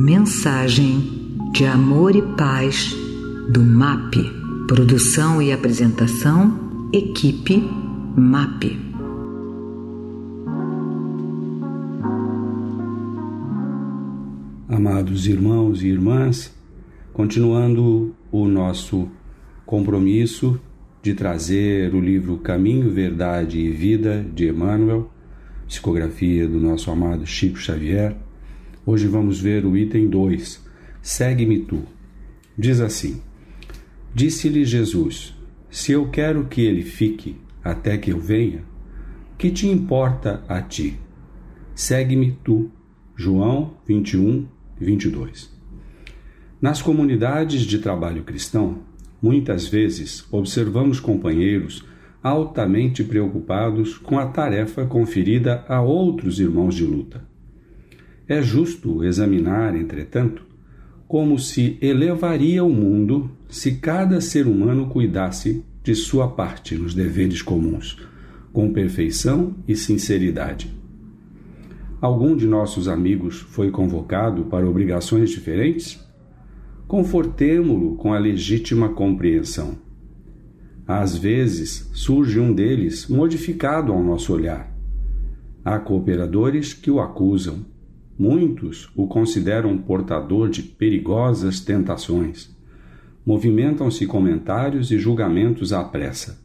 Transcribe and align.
Mensagem 0.00 1.26
de 1.52 1.66
Amor 1.66 2.14
e 2.14 2.22
Paz 2.36 2.94
do 3.50 3.60
MAP. 3.60 4.14
Produção 4.68 5.42
e 5.42 5.50
apresentação, 5.50 6.88
equipe 6.92 7.68
MAP. 8.16 8.78
Amados 14.68 15.26
irmãos 15.26 15.82
e 15.82 15.88
irmãs, 15.88 16.54
continuando 17.12 18.14
o 18.30 18.46
nosso 18.46 19.08
compromisso 19.66 20.60
de 21.02 21.12
trazer 21.12 21.92
o 21.92 22.00
livro 22.00 22.38
Caminho, 22.38 22.88
Verdade 22.88 23.58
e 23.58 23.68
Vida 23.72 24.24
de 24.32 24.46
Emmanuel, 24.46 25.10
psicografia 25.66 26.46
do 26.46 26.60
nosso 26.60 26.88
amado 26.88 27.26
Chico 27.26 27.58
Xavier 27.58 28.16
Hoje 28.90 29.06
vamos 29.06 29.38
ver 29.38 29.66
o 29.66 29.76
item 29.76 30.08
2. 30.08 30.64
Segue-me 31.02 31.58
tu. 31.58 31.82
Diz 32.56 32.80
assim: 32.80 33.20
Disse-lhe 34.14 34.64
Jesus: 34.64 35.36
Se 35.68 35.92
eu 35.92 36.08
quero 36.08 36.46
que 36.46 36.62
ele 36.62 36.82
fique 36.82 37.36
até 37.62 37.98
que 37.98 38.10
eu 38.10 38.18
venha, 38.18 38.64
que 39.36 39.50
te 39.50 39.68
importa 39.68 40.42
a 40.48 40.62
ti? 40.62 40.98
Segue-me 41.74 42.32
tu. 42.42 42.70
João 43.14 43.74
21, 43.86 44.46
22. 44.80 45.54
Nas 46.58 46.80
comunidades 46.80 47.64
de 47.64 47.80
trabalho 47.80 48.24
cristão, 48.24 48.78
muitas 49.20 49.68
vezes 49.68 50.24
observamos 50.32 50.98
companheiros 50.98 51.84
altamente 52.22 53.04
preocupados 53.04 53.98
com 53.98 54.18
a 54.18 54.24
tarefa 54.28 54.86
conferida 54.86 55.62
a 55.68 55.82
outros 55.82 56.40
irmãos 56.40 56.74
de 56.74 56.84
luta. 56.86 57.27
É 58.28 58.42
justo 58.42 59.02
examinar, 59.02 59.74
entretanto, 59.74 60.42
como 61.08 61.38
se 61.38 61.78
elevaria 61.80 62.62
o 62.62 62.68
mundo 62.68 63.30
se 63.48 63.76
cada 63.76 64.20
ser 64.20 64.46
humano 64.46 64.88
cuidasse 64.88 65.64
de 65.82 65.94
sua 65.94 66.28
parte 66.28 66.76
nos 66.76 66.92
deveres 66.92 67.40
comuns, 67.40 67.96
com 68.52 68.70
perfeição 68.70 69.54
e 69.66 69.74
sinceridade. 69.74 70.70
Algum 71.98 72.36
de 72.36 72.46
nossos 72.46 72.86
amigos 72.86 73.40
foi 73.40 73.70
convocado 73.70 74.44
para 74.44 74.68
obrigações 74.68 75.30
diferentes? 75.30 75.98
Confortemo-lo 76.86 77.96
com 77.96 78.12
a 78.12 78.18
legítima 78.18 78.90
compreensão. 78.90 79.78
Às 80.86 81.16
vezes 81.16 81.90
surge 81.94 82.38
um 82.38 82.52
deles 82.52 83.08
modificado 83.08 83.90
ao 83.90 84.02
nosso 84.02 84.34
olhar. 84.34 84.70
Há 85.64 85.78
cooperadores 85.78 86.74
que 86.74 86.90
o 86.90 87.00
acusam, 87.00 87.64
Muitos 88.18 88.90
o 88.96 89.06
consideram 89.06 89.78
portador 89.78 90.48
de 90.48 90.60
perigosas 90.60 91.60
tentações. 91.60 92.50
Movimentam-se 93.24 94.06
comentários 94.06 94.90
e 94.90 94.98
julgamentos 94.98 95.72
à 95.72 95.84
pressa. 95.84 96.40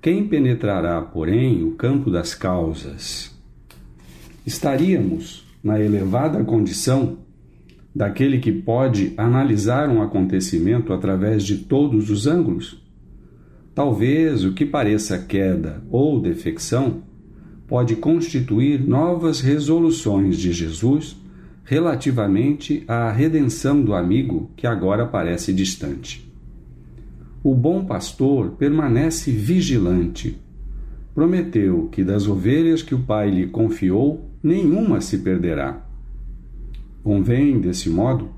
Quem 0.00 0.26
penetrará, 0.26 1.00
porém, 1.00 1.62
o 1.62 1.76
campo 1.76 2.10
das 2.10 2.34
causas? 2.34 3.32
Estaríamos 4.44 5.46
na 5.62 5.78
elevada 5.78 6.42
condição 6.42 7.18
daquele 7.94 8.40
que 8.40 8.50
pode 8.50 9.12
analisar 9.16 9.88
um 9.88 10.02
acontecimento 10.02 10.92
através 10.92 11.44
de 11.44 11.58
todos 11.58 12.10
os 12.10 12.26
ângulos? 12.26 12.82
Talvez 13.72 14.44
o 14.44 14.52
que 14.52 14.66
pareça 14.66 15.16
queda 15.16 15.80
ou 15.88 16.20
defecção 16.20 17.04
pode 17.72 17.96
constituir 17.96 18.86
novas 18.86 19.40
resoluções 19.40 20.36
de 20.36 20.52
Jesus 20.52 21.16
relativamente 21.64 22.84
à 22.86 23.10
redenção 23.10 23.80
do 23.80 23.94
amigo 23.94 24.50
que 24.54 24.66
agora 24.66 25.06
parece 25.06 25.54
distante. 25.54 26.30
O 27.42 27.54
bom 27.54 27.82
pastor 27.82 28.50
permanece 28.58 29.30
vigilante. 29.30 30.38
Prometeu 31.14 31.88
que 31.90 32.04
das 32.04 32.28
ovelhas 32.28 32.82
que 32.82 32.94
o 32.94 32.98
Pai 32.98 33.30
lhe 33.30 33.46
confiou, 33.46 34.28
nenhuma 34.42 35.00
se 35.00 35.16
perderá. 35.20 35.82
Convém, 37.02 37.58
desse 37.58 37.88
modo, 37.88 38.28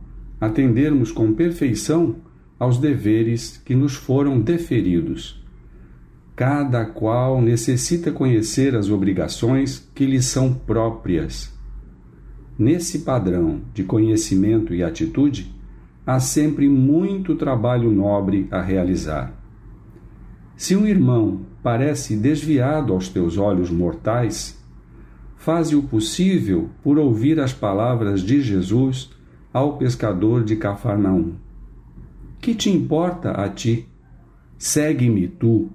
atendermos 0.41 1.11
com 1.11 1.33
perfeição 1.33 2.15
aos 2.57 2.79
deveres 2.79 3.61
que 3.65 3.75
nos 3.75 3.95
foram 3.97 4.41
deferidos 4.41 5.44
Cada 6.37 6.85
qual 6.85 7.41
necessita 7.41 8.11
conhecer 8.11 8.75
as 8.75 8.91
obrigações 8.91 9.89
que 9.95 10.05
lhe 10.05 10.21
são 10.21 10.53
próprias. 10.53 11.53
Nesse 12.59 13.01
padrão 13.01 13.61
de 13.73 13.85
conhecimento 13.85 14.75
e 14.75 14.83
atitude, 14.83 15.55
há 16.07 16.19
sempre 16.19 16.69
muito 16.69 17.35
trabalho 17.37 17.91
nobre 17.91 18.49
a 18.51 18.61
realizar. 18.61 19.33
Se 20.57 20.77
um 20.77 20.87
irmão 20.87 21.43
parece 21.63 22.17
desviado 22.17 22.93
aos 22.93 23.09
teus 23.09 23.39
olhos 23.39 23.71
mortais, 23.71 24.61
faze 25.37 25.75
o 25.75 25.83
possível 25.83 26.69
por 26.83 26.99
ouvir 26.99 27.41
as 27.41 27.53
palavras 27.53 28.23
de 28.23 28.41
Jesus 28.41 29.11
ao 29.53 29.77
pescador 29.77 30.43
de 30.43 30.57
Cafarnaum. 30.57 31.35
Que 32.41 32.55
te 32.55 32.71
importa 32.71 33.31
a 33.31 33.49
ti? 33.49 33.89
Segue-me 34.59 35.29
tu. 35.29 35.71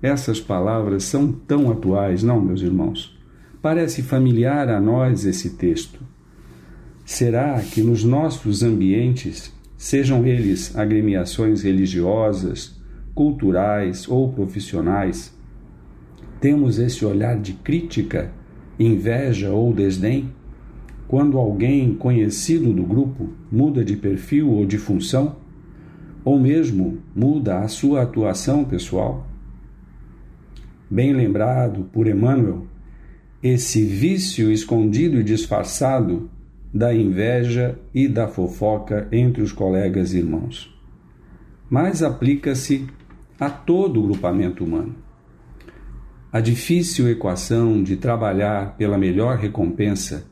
Essas 0.00 0.40
palavras 0.40 1.04
são 1.04 1.32
tão 1.32 1.70
atuais, 1.70 2.22
não, 2.22 2.40
meus 2.40 2.62
irmãos? 2.62 3.18
Parece 3.60 4.00
familiar 4.02 4.68
a 4.68 4.80
nós 4.80 5.24
esse 5.24 5.50
texto. 5.50 6.00
Será 7.04 7.60
que 7.60 7.82
nos 7.82 8.04
nossos 8.04 8.62
ambientes, 8.62 9.52
sejam 9.76 10.24
eles 10.24 10.76
agremiações 10.76 11.62
religiosas, 11.62 12.80
culturais 13.12 14.08
ou 14.08 14.32
profissionais, 14.32 15.36
temos 16.40 16.78
esse 16.78 17.04
olhar 17.04 17.36
de 17.36 17.54
crítica, 17.54 18.30
inveja 18.78 19.50
ou 19.50 19.72
desdém? 19.72 20.30
Quando 21.08 21.38
alguém 21.38 21.94
conhecido 21.94 22.72
do 22.72 22.84
grupo 22.84 23.30
muda 23.50 23.84
de 23.84 23.96
perfil 23.96 24.50
ou 24.50 24.64
de 24.64 24.78
função, 24.78 25.36
ou 26.24 26.38
mesmo 26.38 26.98
muda 27.16 27.58
a 27.58 27.66
sua 27.66 28.02
atuação 28.02 28.64
pessoal? 28.64 29.26
Bem 30.90 31.12
lembrado 31.12 31.84
por 31.92 32.06
Emmanuel, 32.06 32.66
esse 33.42 33.84
vício 33.84 34.50
escondido 34.50 35.20
e 35.20 35.24
disfarçado 35.24 36.30
da 36.72 36.94
inveja 36.94 37.78
e 37.94 38.08
da 38.08 38.28
fofoca 38.28 39.08
entre 39.12 39.42
os 39.42 39.52
colegas 39.52 40.12
e 40.12 40.18
irmãos. 40.18 40.74
Mas 41.70 42.02
aplica-se 42.02 42.86
a 43.38 43.48
todo 43.48 44.00
o 44.00 44.08
grupamento 44.08 44.64
humano. 44.64 44.96
A 46.32 46.40
difícil 46.40 47.08
equação 47.08 47.82
de 47.82 47.96
trabalhar 47.96 48.76
pela 48.76 48.98
melhor 48.98 49.38
recompensa 49.38 50.26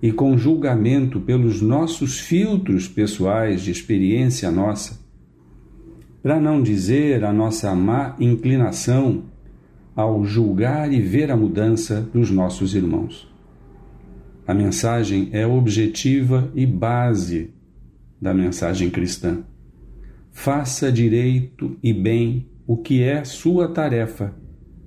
e 0.00 0.12
com 0.12 0.36
julgamento 0.36 1.20
pelos 1.20 1.60
nossos 1.60 2.20
filtros 2.20 2.86
pessoais 2.86 3.62
de 3.62 3.70
experiência 3.70 4.50
nossa, 4.50 5.00
para 6.22 6.40
não 6.40 6.62
dizer 6.62 7.24
a 7.24 7.32
nossa 7.32 7.74
má 7.74 8.14
inclinação 8.20 9.24
ao 9.94 10.24
julgar 10.24 10.92
e 10.92 11.00
ver 11.00 11.30
a 11.30 11.36
mudança 11.36 12.00
dos 12.00 12.30
nossos 12.30 12.74
irmãos. 12.74 13.30
A 14.46 14.54
mensagem 14.54 15.28
é 15.32 15.46
objetiva 15.46 16.50
e 16.54 16.66
base 16.66 17.50
da 18.20 18.32
mensagem 18.32 18.90
cristã. 18.90 19.44
Faça 20.30 20.90
direito 20.90 21.76
e 21.82 21.92
bem 21.92 22.46
o 22.66 22.76
que 22.76 23.02
é 23.02 23.24
sua 23.24 23.68
tarefa 23.68 24.34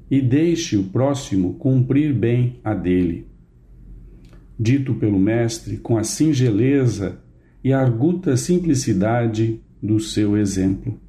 e 0.10 0.22
deixe 0.22 0.78
o 0.78 0.84
próximo 0.84 1.54
cumprir 1.56 2.14
bem 2.14 2.60
a 2.64 2.74
dele. 2.74 3.28
Dito 4.60 4.96
pelo 4.96 5.20
Mestre 5.20 5.78
com 5.78 5.98
a 5.98 6.04
singeleza 6.04 7.20
e 7.64 7.74
a 7.74 7.80
arguta 7.80 8.38
simplicidade 8.38 9.62
do 9.82 10.00
seu 10.00 10.38
exemplo. 10.38 11.00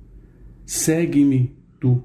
Segue-me 0.65 1.55
tu 1.81 2.03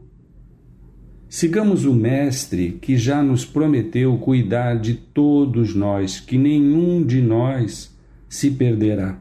Sigamos 1.33 1.85
o 1.85 1.93
Mestre 1.93 2.77
que 2.81 2.97
já 2.97 3.23
nos 3.23 3.45
prometeu 3.45 4.17
cuidar 4.17 4.77
de 4.77 4.95
todos 4.95 5.73
nós, 5.73 6.19
que 6.19 6.37
nenhum 6.37 7.01
de 7.01 7.21
nós 7.21 7.97
se 8.27 8.51
perderá. 8.51 9.17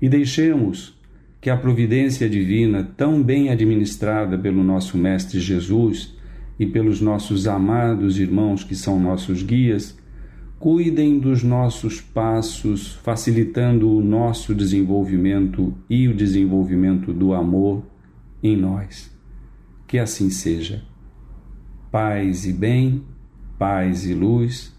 E 0.00 0.08
deixemos 0.08 0.96
que 1.40 1.50
a 1.50 1.56
providência 1.56 2.30
divina, 2.30 2.88
tão 2.96 3.20
bem 3.20 3.48
administrada 3.48 4.38
pelo 4.38 4.62
nosso 4.62 4.96
Mestre 4.96 5.40
Jesus 5.40 6.16
e 6.60 6.64
pelos 6.64 7.00
nossos 7.00 7.48
amados 7.48 8.20
irmãos 8.20 8.62
que 8.62 8.76
são 8.76 9.00
nossos 9.00 9.42
guias, 9.42 9.98
cuidem 10.60 11.18
dos 11.18 11.42
nossos 11.42 12.00
passos, 12.00 12.92
facilitando 13.02 13.90
o 13.90 14.00
nosso 14.00 14.54
desenvolvimento 14.54 15.74
e 15.90 16.06
o 16.06 16.14
desenvolvimento 16.14 17.12
do 17.12 17.34
amor 17.34 17.82
em 18.40 18.56
nós. 18.56 19.10
Que 19.88 19.98
assim 19.98 20.30
seja 20.30 20.88
paz 21.90 22.46
e 22.46 22.52
bem, 22.52 23.02
paz 23.58 24.06
e 24.06 24.14
luz, 24.14 24.72